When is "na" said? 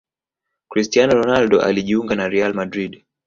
2.15-2.27